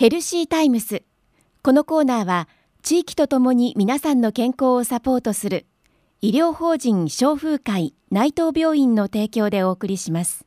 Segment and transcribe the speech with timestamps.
[0.00, 1.02] ヘルシータイムス。
[1.62, 2.48] このコーナーは
[2.80, 5.66] 地域とともに皆さんの健康をサポートする
[6.22, 10.46] 医療法人消風会内藤病院の提供でお送りします。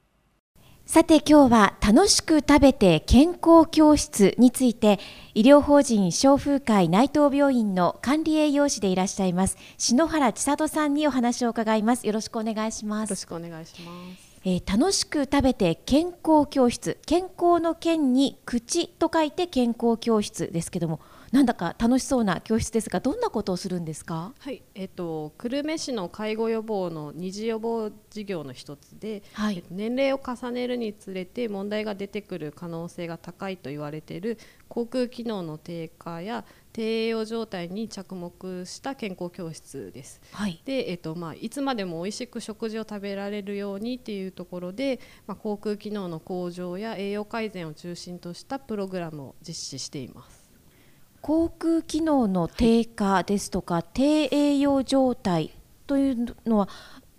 [0.87, 4.99] さて今日は楽しく食べて健康教室について
[5.35, 12.07] 医療法人消風会内藤病院の管理栄養士でいらっしゃいます篠原千里さんにお話を伺います。
[12.07, 13.11] よろしくお願いします。
[13.11, 14.22] よろしくお願いします。
[14.45, 20.99] えー、楽しく食べて健康教室健康の健に口と書いて健康教室ですけども
[21.31, 24.33] なんだか楽しそうな教室ですがどんなことをするんですか？
[24.37, 40.19] はいえっ、ー、と久留米市の介護予防の二次予防事業の一つで、はい、年齢を重ねるにつれて問題が出てくる可能性が高いと言われている口腔機能の低下や低栄養状態に着目した健康教室です。
[40.31, 50.51] はい、で、えっとまあ、いつまでも美味しく食事を食べられるようにっていうところで、まあ、口腔機能の向上や栄養改善を中心としたプログラムを実施しています。
[51.21, 55.55] 口腔機能の低下ですとか、はい、低栄養状態
[55.87, 56.67] というのは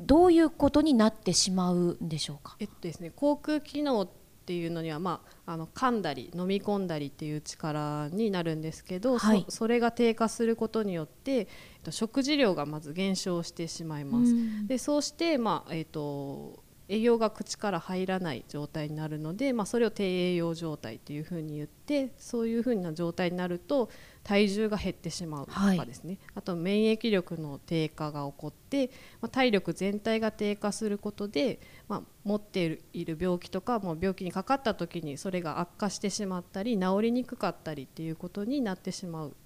[0.01, 2.57] どういうことになってしまうんでしょうか。
[2.59, 4.09] えっとですね、口腔機能
[4.45, 11.47] っていうのには、まあ、あの噛んだり飲み込んだりっていう力になるんですけど、はい、そそれが低下することによって、えっ
[11.83, 14.35] と、食事量がまず減少してしまいます。
[14.67, 23.89] でそうして、まあえっと栄養が口から入らない状態になるので、まあ、それを低栄養状態というふうに言ってそういうふうな状態になると
[24.25, 39.37] 体重が減ってしまうとかですね、はい、あと免疫力の低下が起こって、まあ、体力全体が低下することで、まあ、持っている病気とかもう病気にかかった時にそれが悪化してしまったり治りにくかったりっていうことになってしまう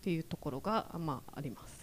[0.00, 1.82] っていうところが、まあ、あります。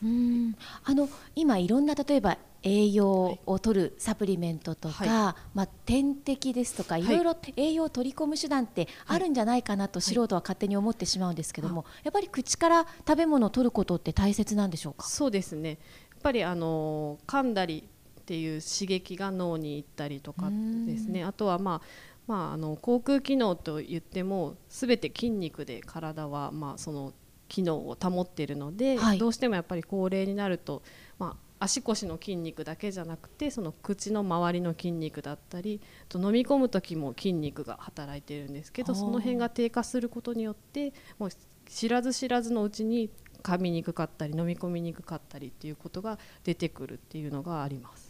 [0.83, 7.05] あの今いろんな例えば栄養を取るサプリメントとか、はい、まあ、点滴ですとかい。
[7.05, 15.05] ろいろ栄養を取り込む手段ってあるんじゃないかなと素人は勝手に思ってしまうんですけども、はい、やっぱり口から食べ物を取ることって大切なんでしょうか？
[15.05, 15.69] そうですね。
[15.69, 15.77] やっ
[16.23, 17.87] ぱりあの噛んだり
[18.21, 21.23] っていう刺激が脳に行ったりとかですね。
[21.23, 21.81] あとはまあ
[22.25, 27.13] まあ、あの口腔機能といっても全て筋肉で体はまあその
[27.47, 30.83] 機能を保っているので、はい、どうしてもやっぱり高齢になると、
[31.19, 41.29] まあ、足腰の筋肉だけじゃなくてその口の周りの筋肉だったりと飲み込む時も筋肉が働いているんですけどその辺が低下することによってもう
[41.67, 43.09] 知らず知らずのうちに
[43.43, 48.06] 噛みにくかったり飲み込みにくかったりっていうことが出てくるっていうのがあります。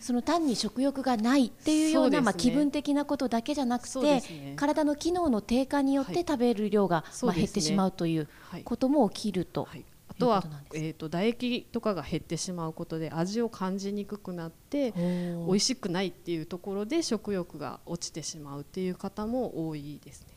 [0.00, 8.28] その単に食欲がないっていうような、ね、まあ、気分的なことだけじゃなくて、ね、体の機能の低下によって食べる量が、はい、まあ、減ってしまうという
[8.64, 9.64] ことも起きると。
[9.64, 9.84] はい。
[10.08, 10.44] あとは、
[10.74, 20.33] えーと、唾液とかが減ってしまうことで味を感じにくくなって美味しくないっていうところで食欲が落ちてしまうっていう方も多いですね。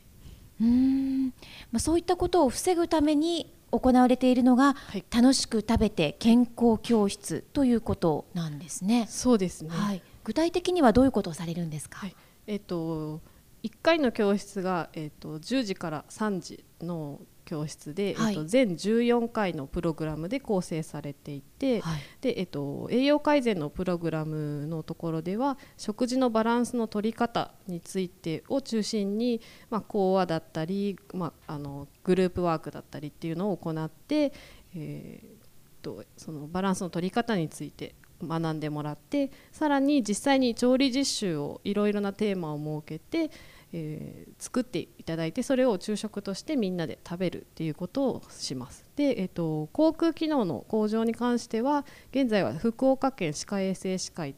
[0.60, 1.26] うん。
[1.70, 9.06] まあ、そういったことを防ぐために行われているのが、はい、楽しく食べて健康教室ということなんですね。
[9.08, 11.98] そうですね、はい、具体的にはどういうことをされるんですか？
[11.98, 13.20] はい、えっ、ー、と
[13.62, 34.34] 1回の教室が、えーと、10時から3時の教室で、はい、えっと、全14回のプログラムで構成されていて、はい、でえっと、栄養改善のプログラムのところでは食事のバランスの取り方についてを中心に、まあ、講話だったり、まあ、あのグループワークだったりっていうのを行って、
[34.76, 43.30] えー、とそのバランスの取り方について学んでもらってさらに実際に調理実習をいろいろなテーマを設けて
[43.72, 48.88] えー、作っていただいてそれを昼食としてみんなで食べるっていうことをします。
[48.96, 54.34] で、えーと、航空機能の向上に関しては現在は福岡県歯科衛生士会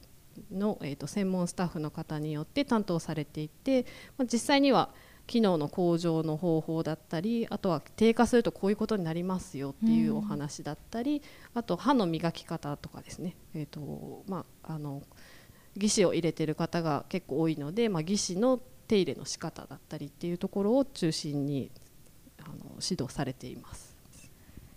[0.51, 3.87] の、えーと、専門スタッフの方によって担当されていて、
[4.19, 4.91] まあ、実際には
[5.27, 11.23] 機能の向上の方法だったりあとは低下するとこういうことになりますよっていうお話だったり、
[11.55, 15.03] あと歯の磨き方とかですね、えーとまあ、あの
[15.77, 21.71] 義歯を入れてる方が結構多いので、まあ、義歯の手入れの仕方だったりっていうところを中心に
[22.43, 23.97] あの指導されています。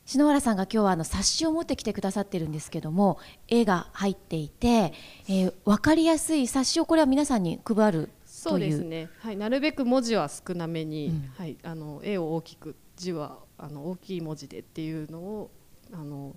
[0.06, 4.92] 篠原さんが今日はあの冊子を持ってきてくださってるんですけども絵が入っていて、
[5.30, 15.52] えー、分かりやすい冊子をこれは皆さんに配るそうですね、はい、なるべく文字は少なめに、うん、はい、あの絵を大きく字はあの大きい文字でっていうのを
[15.94, 16.36] あの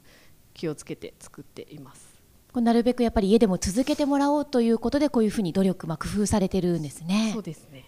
[0.54, 2.15] 気をつけて作っています。
[2.60, 7.30] なるべくやっぱり家でも続けてもらおうということでこういうふうに努力、まあ、工夫されてるんですね。
[7.32, 7.84] そうですね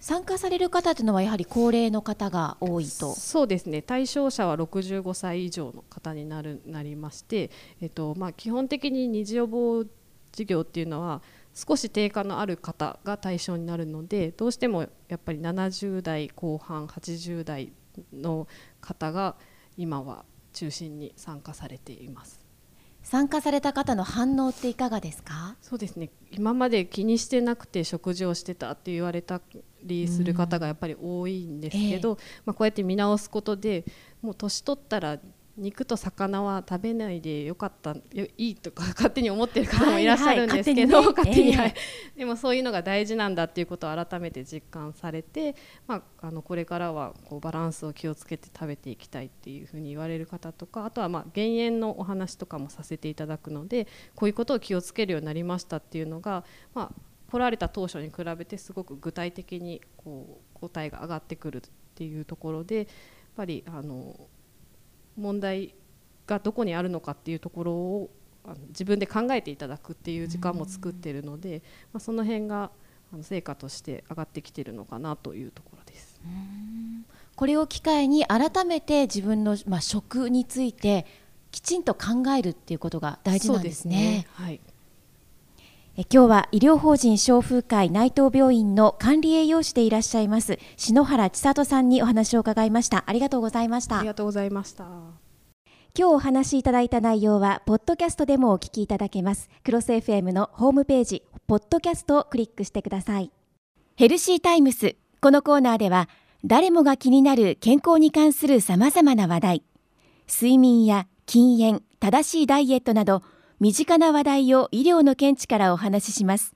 [0.00, 7.50] 参加される方というのはやはり高齢の方が多いとそうですね対象者は65歳以上の方になるなりまして、
[7.80, 9.84] えっとまあ、基本的に二次予防
[10.32, 11.20] 事業っていうのは
[11.52, 17.72] 少し低下のある方が対象になるのでどうしてもやっぱり70代後半80代
[18.12, 18.46] の
[18.80, 19.34] 方が
[19.76, 22.47] 今は中心に参加されています。
[23.10, 25.56] 参加された方の反応っていかがですか？
[25.62, 26.10] そうですね。
[26.30, 29.40] 今まで気にしてなくて食事をしてたって言われた
[29.82, 33.86] りする方がやっぱり多いんですけど、えー、まあ、こうやって見直すことで
[34.20, 35.18] もう年取ったら
[35.58, 41.74] 肉と魚は食べないでよかったいいとか 勝手に思ってる方もいらっしゃるんですけど、勝手に、はい、
[42.16, 45.56] でもそういうのが大事なんだっていうことを改めて実感されて、
[45.86, 56.44] まあ、あのこれからはこうバランスを気をつけて食べていきたいっていうふうに言われる方とかあとはまあ減塩のお話とかもさせていただくのでこういうことを気をつけるようになりましたっていうのが、
[56.74, 61.60] まあ、来られた当初に比べてすごく具体的にこう答えが上がってくるっ
[61.94, 62.86] ていうところでやっ
[63.36, 64.28] ぱりあの
[65.18, 65.74] 問題
[66.26, 68.10] がどこにあるのかっていうところを
[68.68, 71.62] 自分で考えていただくっていう時間も作ってるので、
[71.92, 72.70] まあ、その辺が
[73.22, 76.20] 成果として上がってきてるのかなというところです。
[77.36, 81.06] これを機会に改めて自分の、まあ、食について
[81.50, 84.26] きちんと考えるっていうことが大事なんですね。
[84.26, 84.60] すねはい、
[85.96, 94.84] え今日は医療法人消風会内藤病院の管理栄養士でいらっしゃいます篠原千里さんにお話を伺いましたありがとうございましたありがとうございました
[95.98, 99.50] 今日お話しいただいた内容はポッドキャストでもお聞きいただけます。
[99.64, 103.32] クロス FM のホームページポッドキャストをクリックしてください。
[103.96, 104.94] ヘルシータイムス。
[105.20, 106.08] このコーナーでは
[106.44, 109.62] 誰もが気になる健康に関するさまざまな話題。
[110.32, 113.24] 睡眠や禁煙正しいダイエットなど
[113.58, 116.54] 身近な話題を医療の見地からお話しします。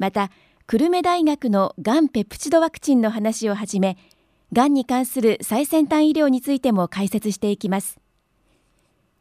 [0.00, 0.32] また
[0.66, 3.96] 久留米大学のがんペプチドワクチンの話をはじめ
[4.52, 8.00] がんに関する最先端医療についても解説していきます。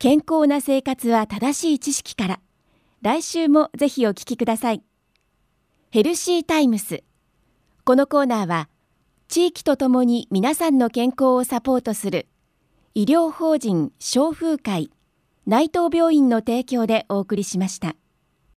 [0.01, 2.39] 健康な生活は正しい知識から。
[3.01, 4.81] 来週もぜひお聞きください。
[5.91, 7.03] ヘルシータイムス
[7.83, 8.69] このコーナーは
[9.27, 12.27] 地域とともに皆さんの健康をサポートする。
[12.95, 14.89] 医療法人消風会
[15.45, 17.97] 内藤病院の提供でお送りしました。